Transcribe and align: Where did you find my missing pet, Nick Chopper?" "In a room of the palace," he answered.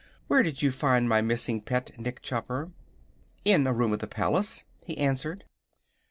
Where 0.25 0.41
did 0.41 0.63
you 0.63 0.71
find 0.71 1.07
my 1.07 1.21
missing 1.21 1.61
pet, 1.61 1.91
Nick 1.95 2.23
Chopper?" 2.23 2.71
"In 3.45 3.67
a 3.67 3.71
room 3.71 3.93
of 3.93 3.99
the 3.99 4.07
palace," 4.07 4.63
he 4.83 4.97
answered. 4.97 5.43